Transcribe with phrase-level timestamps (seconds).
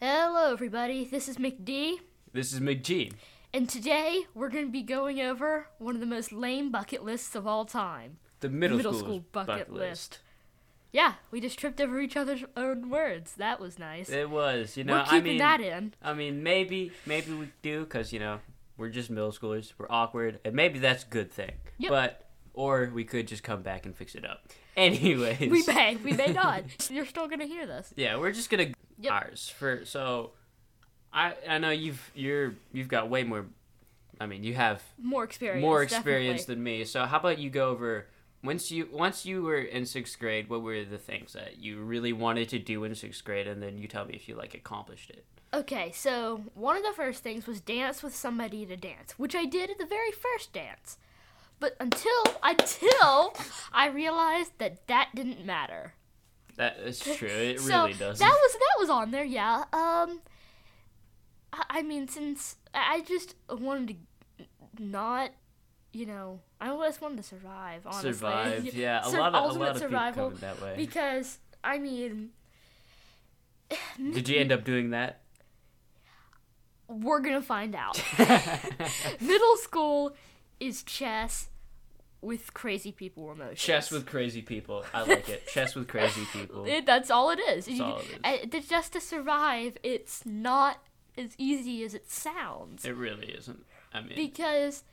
[0.00, 1.04] Hello, everybody.
[1.04, 1.94] This is McD,
[2.32, 3.12] This is McG.
[3.52, 7.34] and today we're going to be going over one of the most lame bucket lists
[7.34, 8.18] of all time.
[8.40, 10.18] The middle, Middle school bucket list.
[10.94, 13.34] Yeah, we just tripped over each other's own words.
[13.34, 14.08] That was nice.
[14.08, 14.92] It was, you know.
[14.94, 15.92] we're I mean, that in.
[16.00, 18.38] I mean, maybe, maybe we do, because you know,
[18.78, 19.72] we're just middle schoolers.
[19.76, 21.50] We're awkward, and maybe that's a good thing.
[21.78, 21.90] Yep.
[21.90, 24.46] But, or we could just come back and fix it up.
[24.76, 26.62] Anyways, We may, we may not.
[26.90, 27.92] You're still going to hear this.
[27.96, 28.68] yeah, we're just gonna
[29.00, 29.12] Yep.
[29.12, 30.30] ours for so.
[31.12, 33.46] I I know you've you're you've got way more.
[34.20, 35.60] I mean, you have More experience.
[35.62, 36.54] more experience definitely.
[36.54, 36.84] than me.
[36.84, 38.06] So how about you go over
[38.44, 42.12] once you once you were in sixth grade, what were the things that you really
[42.12, 45.10] wanted to do in sixth grade, and then you tell me if you like accomplished
[45.10, 45.24] it.
[45.52, 49.44] Okay, so one of the first things was dance with somebody to dance, which I
[49.44, 50.98] did at the very first dance.
[51.60, 53.34] But until until
[53.72, 55.94] I realized that that didn't matter.
[56.56, 57.28] That is true.
[57.28, 58.24] It so really doesn't.
[58.24, 59.64] that was that was on there, yeah.
[59.72, 60.20] Um,
[61.52, 63.96] I, I mean, since I I just wanted
[64.38, 64.46] to
[64.78, 65.30] not,
[65.94, 67.86] you know, I just wanted to survive.
[67.86, 68.64] Honestly, Survive.
[68.74, 70.74] Yeah, a Sur- lot of a lot of survival people that way.
[70.76, 72.30] because I mean,
[73.98, 75.20] Did you end up doing that?
[76.86, 78.00] we're gonna find out.
[79.20, 80.14] Middle school
[80.60, 81.48] is chess
[82.20, 83.60] with crazy people emotions.
[83.60, 84.84] Chess with crazy people.
[84.92, 85.46] I like it.
[85.48, 86.64] Chess with crazy people.
[86.66, 87.66] It, that's all it is.
[87.66, 88.68] That's You- all it is.
[88.68, 90.78] just to survive, it's not
[91.16, 92.84] as easy as it sounds.
[92.84, 93.64] It really isn't.
[93.92, 94.84] I mean, because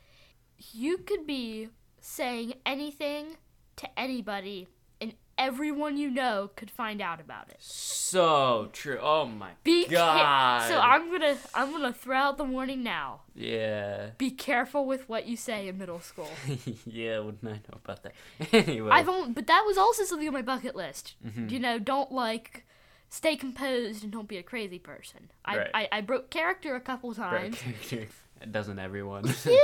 [0.72, 1.68] you could be
[2.00, 3.36] saying anything
[3.76, 4.68] to anybody
[5.00, 7.56] and everyone you know could find out about it.
[7.60, 8.98] so true.
[9.00, 10.68] Oh my Be ca- god.
[10.68, 13.22] so I'm gonna I'm gonna throw out the warning now.
[13.34, 14.10] yeah.
[14.18, 16.30] Be careful with what you say in middle school.
[16.86, 18.12] yeah, wouldn't I know about that?
[18.52, 18.90] anyway.
[18.92, 21.14] I've only, but that was also something on my bucket list.
[21.26, 21.50] Mhm.
[21.50, 22.64] You know, don't like
[23.08, 25.30] stay composed and don't be a crazy person.
[25.44, 25.70] I Right.
[25.74, 27.58] I, I broke character a couple times.
[27.60, 28.08] character.
[28.50, 29.24] Doesn't everyone?
[29.44, 29.56] yeah,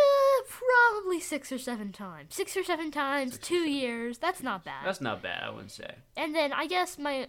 [0.48, 2.34] probably six or seven times.
[2.34, 4.18] Six or seven times, Six two years.
[4.18, 4.84] That's not bad.
[4.86, 5.94] That's not bad, I wouldn't say.
[6.16, 7.28] And then I guess my,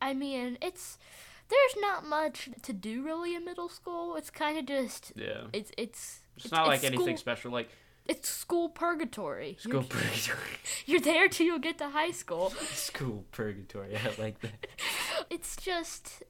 [0.00, 0.98] I mean, it's
[1.48, 4.16] there's not much to do really in middle school.
[4.16, 5.44] It's kind of just Yeah.
[5.52, 7.68] it's it's It's, not like anything special, like
[8.06, 9.56] it's school purgatory.
[9.60, 10.38] school You're, purgatory.
[10.86, 12.50] you're there till you get to high school.
[12.72, 13.96] school purgatory.
[13.96, 14.66] I like that.
[15.30, 16.22] It's just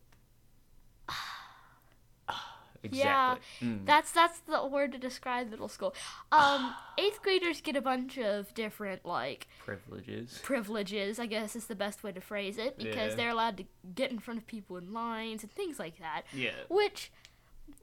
[2.83, 2.99] Exactly.
[3.01, 3.87] Yeah, Mm.
[3.87, 5.95] that's that's the word to describe middle school.
[6.31, 10.39] Um, eighth graders get a bunch of different like Privileges.
[10.43, 11.19] privileges.
[11.19, 13.15] I guess is the best way to phrase it because Yeah.
[13.17, 16.23] they're allowed to get in front of people in lines and things like that.
[16.33, 16.53] Yeah.
[16.69, 17.11] Which,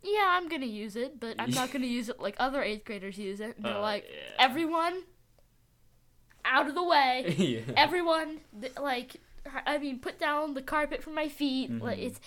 [0.01, 3.17] yeah, I'm gonna use it, but I'm not gonna use it like other eighth graders
[3.17, 3.61] use it.
[3.61, 4.19] They're Uh, like, yeah.
[4.45, 5.03] everyone,
[6.43, 7.25] out of the way.
[7.37, 7.73] yeah.
[7.75, 9.17] everyone, th- like,
[9.65, 11.69] I mean, put down the carpet for my feet.
[11.71, 12.03] Like, Mhm.
[12.07, 12.19] it's.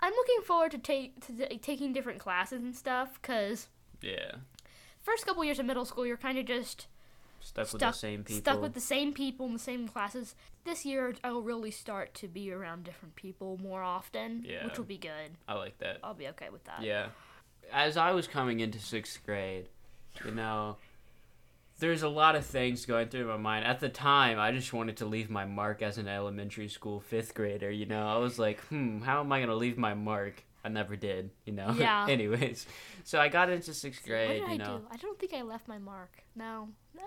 [0.00, 3.68] I'm looking forward to take to t- taking different classes and stuff, cause
[4.02, 4.36] yeah.
[5.02, 6.86] first couple years of middle school, you're kind of just
[7.40, 8.40] Stuck, with the same people.
[8.40, 10.34] stuck with the same people in the same classes.
[10.64, 14.64] This year, I'll really start to be around different people more often, Yeah.
[14.66, 15.36] which will be good.
[15.46, 15.98] I like that.
[16.02, 16.82] I'll be okay with that.
[16.82, 17.08] Yeah.
[17.72, 19.68] As I was coming into sixth grade,
[20.24, 20.76] you know,
[21.80, 23.64] there's a lot of things going through my mind.
[23.66, 27.34] At the time, I just wanted to leave my mark as an elementary school fifth
[27.34, 27.70] grader.
[27.70, 30.44] You know, I was like, hmm, how am I gonna leave my mark?
[30.64, 31.30] I never did.
[31.44, 31.74] You know.
[31.78, 32.06] Yeah.
[32.08, 32.66] Anyways,
[33.02, 34.86] so I got into sixth grade What did you I do?
[34.92, 36.22] I don't think I left my mark.
[36.36, 36.68] No.
[36.96, 37.00] Uh,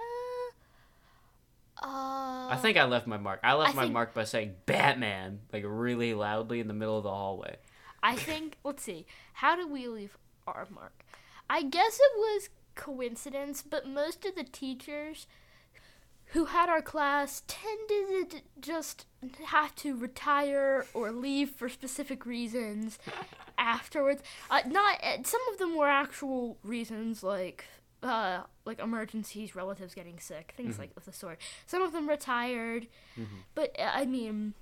[1.85, 3.39] uh, I think I left my mark.
[3.43, 6.97] I left I my think- mark by saying Batman like really loudly in the middle
[6.97, 7.57] of the hallway.
[8.03, 8.57] I think.
[8.63, 9.05] Let's see.
[9.33, 10.17] How did we leave
[10.47, 11.03] our mark?
[11.49, 15.27] I guess it was coincidence, but most of the teachers
[16.31, 19.05] who had our class tended to just
[19.45, 22.99] have to retire or leave for specific reasons
[23.57, 24.21] afterwards.
[24.49, 27.65] Uh, not uh, some of them were actual reasons like
[28.03, 30.79] uh like emergencies, relatives getting sick, things Mhm.
[30.79, 31.39] like of the sort.
[31.65, 32.87] Some of them retired,
[33.17, 33.43] Mhm.
[33.55, 34.53] but uh, I mean,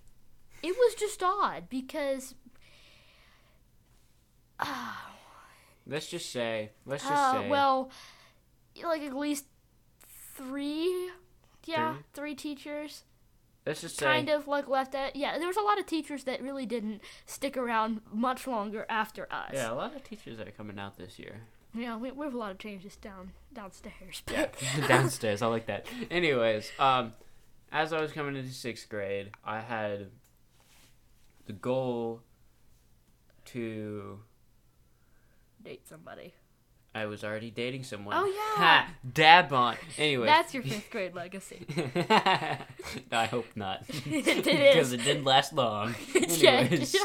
[0.63, 2.33] it was just odd because.
[5.87, 6.71] Let's just say.
[6.85, 7.49] Let's just Uh, say.
[7.49, 7.91] well,
[8.83, 9.45] like at least
[10.35, 11.09] three,
[11.65, 12.03] yeah, Three?
[12.13, 13.03] three teachers
[13.65, 14.05] let's just say.
[14.05, 15.15] kind of like left at.
[15.15, 19.27] Yeah, there was a lot of teachers that really didn't stick around much longer after
[19.31, 19.51] us.
[19.53, 21.41] Yeah, a lot of teachers that are coming out this year.
[21.73, 24.21] yeah, we, we have a lot of changes down downstairs.
[24.31, 24.47] Yeah,
[24.87, 25.41] downstairs.
[25.41, 25.87] I like that.
[26.11, 27.13] Anyways, um,
[27.71, 30.09] as I was coming into sixth grade, I had
[31.47, 32.21] the goal
[33.45, 34.19] to
[35.65, 36.33] date somebody.
[36.93, 38.15] I was already dating someone.
[38.17, 38.63] Oh, yeah.
[38.63, 38.89] Ha!
[39.13, 39.75] Dab on.
[39.97, 40.27] Anyway.
[40.27, 41.65] That's your fifth grade legacy.
[43.11, 43.83] I hope not.
[44.05, 44.45] It is.
[44.45, 45.93] Because it didn't last long.
[46.13, 46.95] yeah, Anyways.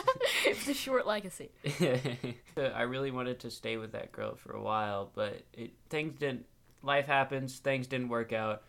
[0.47, 1.51] it's a short legacy.
[2.57, 6.47] I really wanted to stay with that girl for a while, but it things didn't.
[6.85, 7.59] Life happens.
[7.59, 8.63] Things didn't work out.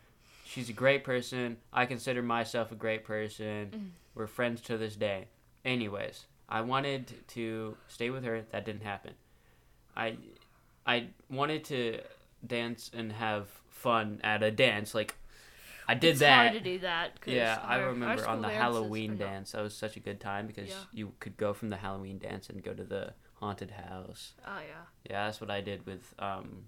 [0.46, 1.58] She's a great person.
[1.72, 3.70] I consider myself a great person.
[3.72, 3.90] Mm.
[4.16, 5.28] We're friends to this day.
[5.64, 8.42] Anyways, I wanted to stay with her.
[8.52, 9.14] That didn't happen.
[10.02, 10.18] I
[10.86, 12.00] I wanted to
[12.46, 14.96] dance and have fun at a dance.
[14.96, 15.16] Like
[15.88, 16.38] I did it's that.
[16.52, 17.20] hard to do that.
[17.26, 19.52] Yeah, I our- our remember on the Halloween dance.
[19.52, 20.84] That was such a good time because Yeah.
[20.94, 24.34] you could go from the Halloween dance and go to the haunted house.
[24.48, 24.86] Oh yeah.
[25.10, 26.66] Yeah, that's what I did with um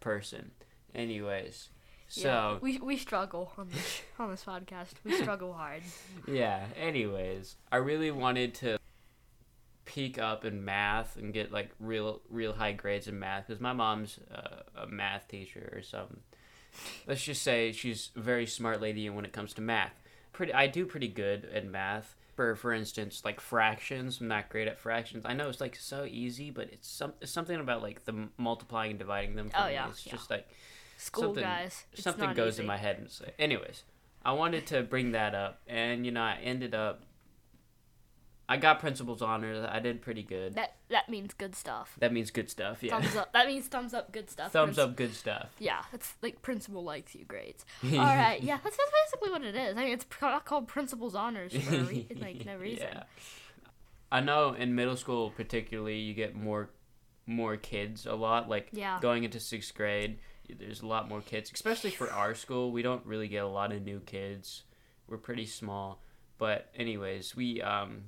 [0.00, 0.50] person.
[0.94, 1.70] Anyways,
[2.10, 2.22] yeah.
[2.22, 4.92] so we we struggle on this on this podcast.
[5.04, 5.82] We struggle hard.
[6.28, 8.78] yeah, anyways, I really wanted to
[9.94, 13.72] peak up in math and get like real real high grades in math because my
[13.72, 16.20] mom's uh, a math teacher or something.
[17.06, 19.92] Let's just say she's a very smart lady when it comes to math.
[20.32, 22.16] Pretty, I do pretty good at math.
[22.34, 25.24] For for instance, like fractions, I'm not great at fractions.
[25.24, 28.90] I know it's like so easy, but it's some it's something about like the multiplying
[28.90, 29.50] and dividing them.
[29.50, 29.74] For Oh, me.
[29.74, 30.12] yeah, it's yeah.
[30.14, 30.48] just like
[30.96, 31.84] School something guys.
[31.92, 32.62] It's something goes easy.
[32.62, 33.30] in my head and say.
[33.38, 33.84] Anyways,
[34.24, 37.02] I wanted to bring that up, and you know, I ended up.
[38.48, 39.66] I got principal's honor.
[39.70, 40.54] I did pretty good.
[40.54, 41.96] That that means good stuff.
[42.00, 42.82] That means good stuff.
[42.82, 43.00] Yeah.
[43.00, 43.32] Thumbs up.
[43.32, 44.12] That means thumbs up.
[44.12, 44.52] Good stuff.
[44.52, 45.50] Thumbs up, good stuff.
[45.58, 47.64] Yeah, it's like principal likes you grades.
[47.84, 48.42] All right.
[48.42, 49.76] Yeah, that's, that's basically what it is.
[49.76, 50.06] I mean, it's
[50.44, 52.88] called principal's honors for re- like no reason.
[52.92, 53.02] Yeah.
[54.12, 56.70] I know in middle school particularly you get more
[57.26, 58.98] more kids a lot like Yeah.
[59.00, 60.18] going into 6th grade
[60.58, 63.72] there's a lot more kids especially for our school we don't really get a lot
[63.72, 64.64] of new kids
[65.08, 66.02] we're pretty small
[66.36, 68.02] but anyways we um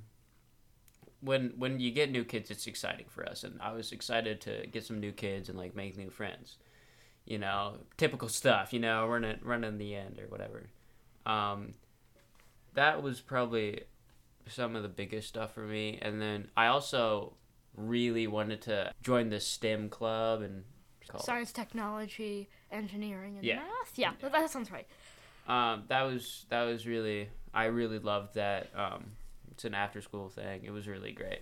[1.27, 4.65] when when you get new kids it's exciting for us and I was excited to
[4.67, 6.57] get some new kids and like make new friends
[7.25, 10.69] you know typical stuff you know running running the end or whatever
[11.25, 11.73] um
[12.73, 13.81] that was probably
[14.47, 15.99] some of the biggest stuff for me.
[16.01, 17.33] And then I also
[17.75, 20.63] really wanted to join the STEM club and
[21.19, 23.55] Science, technology, engineering, and Yeah.
[23.57, 23.97] math.
[23.97, 24.85] Yeah, that, that sounds right.
[25.47, 28.69] um, that was that was really I really loved that.
[28.75, 29.11] Um,
[29.57, 30.61] it's an after school thing.
[30.63, 31.41] It was really great.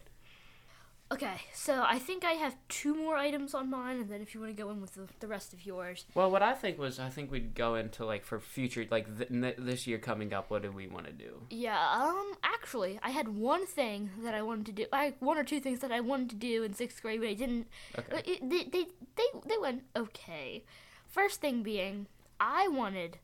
[1.12, 4.40] Okay, so I think I have two more items on mine, and then if you
[4.40, 6.06] want to go in with the, the rest of yours.
[6.16, 9.56] Well, what I think was I think we'd go into like for future like th-
[9.58, 10.50] this year coming up.
[10.50, 11.42] What do we want to do?
[11.50, 14.86] Yeah, um, actually, I had one thing that I wanted to do.
[14.94, 17.34] I one or two things that I wanted to do in sixth grade, but I
[17.34, 17.68] didn't.
[18.00, 18.32] Okay.
[18.32, 20.64] It, they, they, they, they went okay.
[21.06, 22.08] First thing being,
[22.40, 23.20] I wanted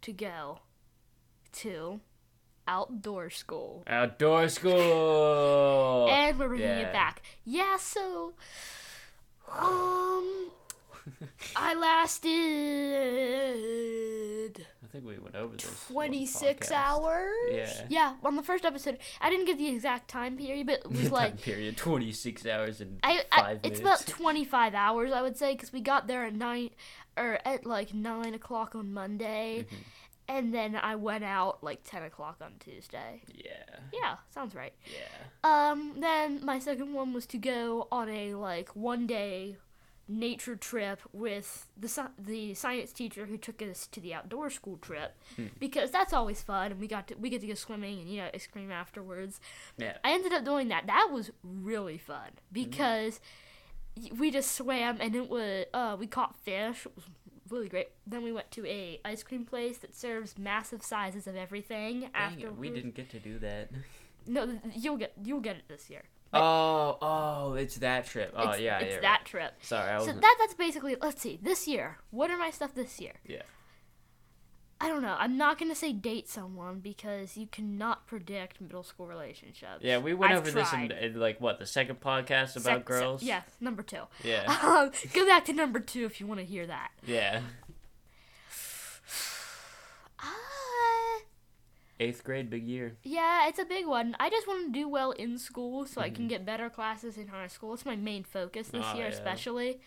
[0.00, 0.60] to go
[1.52, 2.00] to
[2.68, 3.82] outdoor school.
[3.86, 6.06] Outdoor school.
[6.10, 6.80] and we're bringing yeah.
[6.80, 7.22] it back.
[7.44, 8.34] Yeah, so
[9.50, 10.50] um
[11.56, 11.74] I
[13.18, 15.86] lasted I think we went over this.
[15.90, 17.30] 26 hours.
[17.50, 17.84] Yeah.
[17.88, 21.00] Yeah, on the first episode, I didn't give the exact time period, but it was
[21.04, 25.22] Time like period twenty six hours and I, I five it's about 25 hours, I
[25.22, 26.72] would say, because we got there at night
[27.16, 29.76] or at like nine o'clock on Monday, Mhm.
[30.28, 33.22] And then I went out like 10 o'clock on Tuesday.
[33.32, 33.78] Yeah.
[33.92, 34.74] Yeah, sounds right.
[34.84, 35.70] Yeah.
[35.70, 39.56] Um, then my second one was to go on a like one day
[40.10, 45.14] nature trip with the the science teacher who took us to the outdoor school trip
[45.36, 45.48] Hmm.
[45.58, 48.16] because that's always fun and we got to we get to go swimming and you
[48.16, 49.38] know ice cream afterwards.
[49.76, 49.98] Yeah.
[50.02, 50.86] I ended up doing that.
[50.86, 53.20] That was really fun because
[53.96, 56.86] y we just swam and it was uh we caught fish.
[56.86, 57.04] It was
[57.50, 57.88] really great.
[58.06, 62.52] Then we went to a ice cream place that serves massive sizes of everything after
[62.52, 63.70] we didn't get to do that.
[64.30, 66.02] No, you'll get you'll get it this year.
[66.34, 68.34] Oh, oh, it's that trip.
[68.36, 69.00] Oh, it's, yeah, it's yeah.
[69.00, 69.24] that right.
[69.24, 69.54] trip.
[69.62, 71.96] Sorry, I So that that's basically let's see this year.
[72.10, 73.14] What are my stuff this year?
[73.26, 73.42] Yeah.
[74.80, 75.16] I don't know.
[75.18, 79.80] I'm not gonna say date someone because you cannot predict middle school relationships.
[79.82, 82.84] yeah, we went I've over this in, in like what the second podcast about Sec-
[82.84, 83.22] girls.
[83.22, 84.02] yes, number two.
[84.22, 84.44] Yeah.
[84.62, 86.90] Um, go back to number two if you want to hear that.
[87.06, 87.40] Yeah.
[90.20, 90.24] Uh,
[92.00, 92.96] Eighth grade, big year.
[93.02, 94.14] yeah, it's a big one.
[94.20, 96.28] I just want to do well in school so I can Mhm.
[96.28, 97.74] get better classes in high school.
[97.74, 99.12] It's my main focus this Oh, year, yeah.
[99.12, 99.80] especially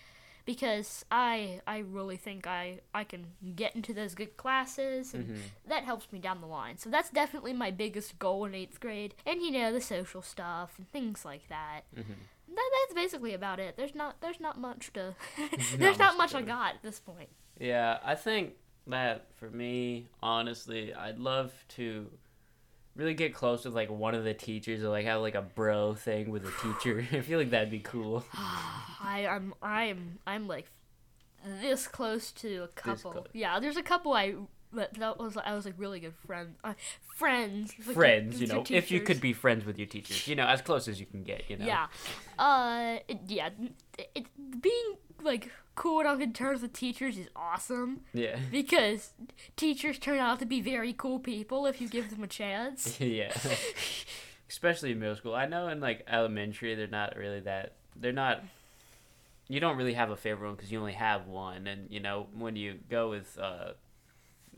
[0.45, 5.41] because I I really think I I can get into those good classes and hmm
[5.67, 6.77] that helps me down the line.
[6.77, 9.15] So that's definitely my biggest goal in eighth grade.
[9.25, 11.81] And you know, the social stuff and things like that.
[11.95, 12.13] hmm
[12.53, 13.77] That, that's basically about it.
[13.77, 15.15] There's not there's not much to
[15.79, 17.29] there's not much much I got at this point.
[17.59, 18.53] Yeah, I think
[18.87, 22.09] that for me, honestly, I'd love to
[22.95, 25.93] really get close with like one of the teachers or like have like a bro
[25.95, 27.05] thing with a teacher.
[27.17, 28.25] I feel like that'd be cool.
[28.33, 30.67] I I'm I'm I'm like
[31.61, 33.27] this close to a couple.
[33.33, 34.35] Yeah, there's a couple I
[34.73, 36.55] that, that was I was like really good friends.
[36.63, 36.73] Uh,
[37.15, 37.73] friends.
[37.85, 40.61] like, friends, you know, if you could be friends with your teachers, you know, as
[40.61, 41.65] close as you can get, you know.
[41.65, 41.87] Yeah.
[42.37, 43.49] Uh, it, yeah.
[43.97, 48.37] It, it, being like cool and on good terms with teachers is awesome Yeah.
[48.51, 49.13] because
[49.55, 52.99] teachers turn out to be very cool people if you give them a chance.
[52.99, 53.33] yeah.
[54.49, 55.33] Especially in middle school.
[55.33, 57.73] I know in like elementary, they're not really that.
[57.95, 58.43] They're not.
[59.47, 62.27] You don't really have a favorite one because you only have one, and you know
[62.37, 63.71] when you go with uh,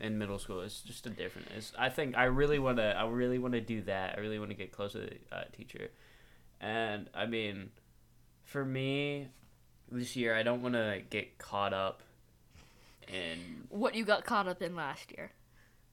[0.00, 1.48] in middle school, it's just a different.
[1.56, 2.84] It's, I think I really want to.
[2.84, 4.16] I really want to do that.
[4.18, 5.88] I really want to get close to the uh, teacher,
[6.60, 7.70] and I mean,
[8.42, 9.28] for me,
[9.98, 12.02] this year I don't want to get caught up
[13.08, 15.30] in What you got caught up in last year?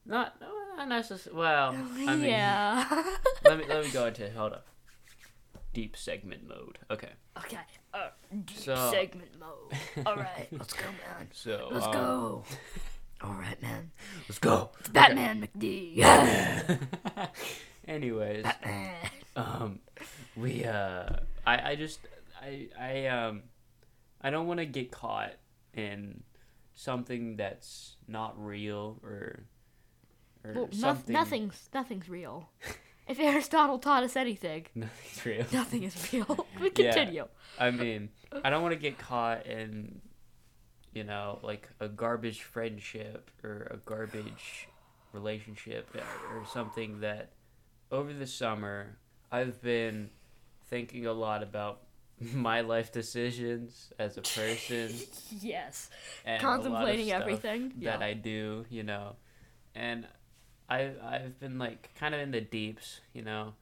[0.05, 0.35] not
[0.77, 1.39] not necessarily.
[1.39, 3.03] Well, I mean, yeah.
[3.45, 4.65] let me let me go into hold up.
[5.73, 6.79] Deep segment mode.
[6.89, 7.11] Okay.
[7.37, 7.57] okay.
[7.93, 8.09] Uh,
[8.45, 10.05] deep So- segment mode.
[10.05, 11.27] All right, let's go, man.
[11.33, 12.43] So Let's um, go.
[13.23, 13.91] All right, man.
[14.27, 14.71] Let's go.
[14.79, 16.03] It's Batman McD.
[17.87, 18.95] Anyways, Batman.
[19.35, 19.79] um,
[20.35, 21.05] we uh,
[21.45, 21.99] I I just
[22.41, 23.43] I I um,
[24.21, 25.33] I don't want to get caught
[25.73, 26.23] in
[26.75, 29.43] something that's not real or
[30.43, 32.49] or Well, no- nothing's nothing's real.
[33.07, 35.45] if Aristotle taught us anything, Nothing's real.
[35.51, 36.47] nothing is real.
[36.59, 36.91] we Yeah.
[36.93, 37.27] continue.
[37.59, 38.09] I mean,
[38.43, 40.01] I don't want to get caught in,
[40.93, 44.67] you know, like a garbage friendship or a garbage
[45.13, 45.93] relationship
[46.31, 47.31] or something that
[47.91, 48.97] over the summer
[49.31, 50.09] I've been
[50.69, 51.81] thinking a lot about
[52.33, 54.93] my life decisions as a person
[55.41, 55.89] Yes.
[56.25, 57.69] and a lot of Contemplating everything.
[57.79, 58.05] that yeah.
[58.05, 59.15] I do, you know,
[59.75, 60.07] and
[60.69, 63.53] I I've been like kind of in the deeps, you know,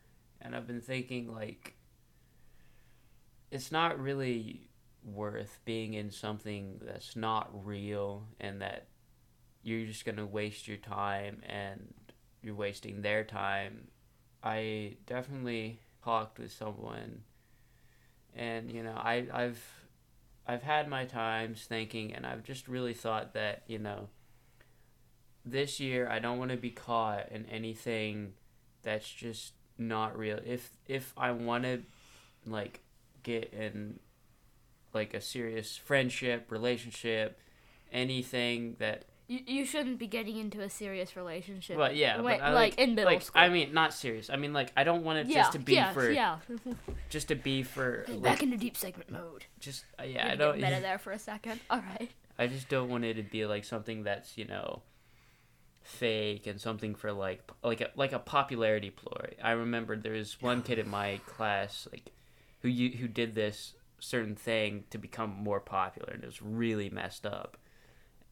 [0.42, 1.76] and I've been thinking like
[3.52, 4.70] it's not really
[5.04, 8.88] worth being in something that's not real and that
[9.64, 11.94] you're just gonna waste your time and
[12.42, 13.88] you're wasting their time.
[14.44, 17.24] I definitely talked with someone,
[18.36, 19.64] and you know I I've
[20.50, 24.10] I've had my times thinking, and I've just really thought that, you know,
[25.46, 28.34] this year I don't want to be caught in anything
[28.82, 30.40] that's just not real.
[30.44, 31.84] If if I want to,
[32.48, 32.80] like,
[33.22, 34.00] get in,
[34.92, 37.40] like, a serious friendship, relationship,
[37.92, 41.78] anything that, You, you shouldn't be getting into a serious relationship.
[41.78, 43.40] well, yeah, but I, like, like, in middle like, school.
[43.42, 44.30] I mean, not serious.
[44.30, 46.40] I mean, like, I don't want it yeah, just to be yeah, for, yeah.
[47.10, 49.46] just to be for, Back into deep segment mode.
[49.60, 51.60] just, uh, Yeah, I don't, meta there for a second.
[51.70, 52.10] All right.
[52.40, 54.82] I just don't want it to be like something that's you know
[55.84, 59.34] fake and something for like like a like a popularity ploy.
[59.44, 62.12] I remember there was one kid in my class like
[62.62, 66.90] who you who did this certain thing to become more popular and it was really
[66.90, 67.58] messed up.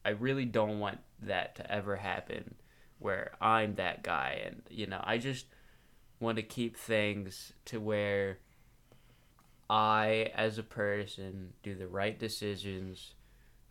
[0.04, 2.54] I really don't want that to ever happen
[2.98, 5.46] where I'm that guy and you know, I just
[6.20, 8.38] want to keep things to where
[9.70, 13.14] I as a person do the right decisions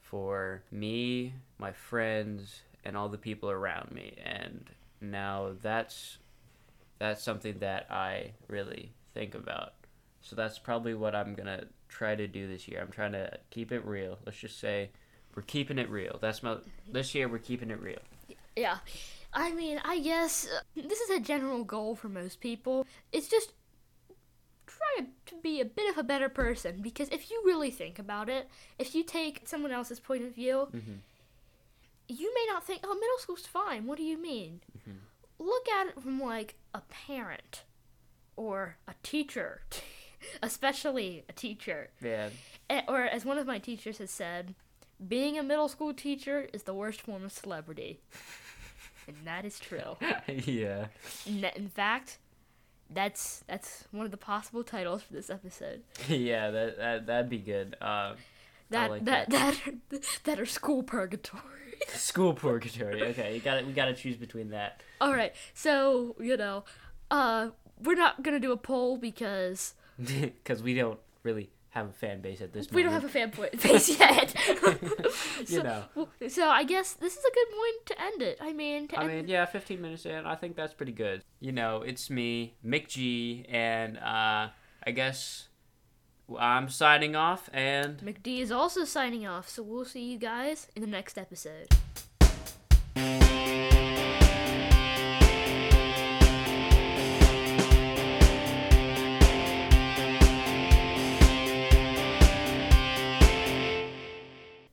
[0.02, 4.16] for me, my friends, and all the people around me.
[4.24, 4.70] And
[5.02, 6.18] now that's
[7.00, 9.74] that's something that I really think about.
[10.22, 12.82] So that's probably what I'm gonna try to do this year.
[12.82, 14.20] I'm trying to keep it real.
[14.26, 14.92] Let's just say
[15.38, 16.18] we're keeping it real.
[16.20, 16.58] That's my
[16.92, 17.28] this year.
[17.28, 18.00] We're keeping it real.
[18.56, 18.80] Yeah.
[19.32, 22.88] I mean, I guess uh, this is a general goal for most people.
[23.12, 23.54] It's just
[24.66, 28.30] try to be a bit of a better person because if you really think about
[28.30, 30.98] it, if you take someone else's point of view, Mhm.
[32.08, 34.62] you may not think, "Oh, middle school's fine." What do you mean?
[34.76, 34.98] Mhm.
[35.38, 37.64] Look at it from like a parent
[38.36, 39.62] or a teacher,
[40.42, 41.92] especially a teacher.
[42.02, 42.32] Yeah.
[42.72, 44.56] Eh, Or as one of my teachers has said,
[45.06, 48.00] being a middle school teacher is the worst form of celebrity.
[49.08, 49.98] and that is true.
[50.28, 50.88] yeah.
[51.26, 52.18] In, in fact,
[52.90, 55.84] that's that's one of the possible titles for this episode.
[56.08, 56.50] yeah.
[56.52, 57.76] That that that'd be good.
[57.82, 58.16] Um,
[58.70, 59.56] That like that, that
[60.24, 61.44] that are school purgatory.
[61.90, 63.02] school purgatory.
[63.04, 64.82] Okay, you got We got to choose between that.
[65.00, 66.64] All right, so you know,
[67.12, 67.50] uh,
[67.82, 69.74] we're not gonna do a poll because
[70.04, 72.76] because we don't really have a fan base at this point.
[72.76, 74.34] we don't have a fan point base yet.
[75.40, 76.08] You so, know.
[76.28, 78.38] so I guess this is a good point to end it.
[78.42, 81.24] I mean, to I mean, yeah, 15 minutes in, I think that's pretty good.
[81.40, 84.50] You know, it's me, McG, and uh,
[84.86, 85.48] I guess
[86.38, 90.82] I'm signing off, and McD is also signing off, so we'll see you guys in
[90.82, 91.68] the next episode.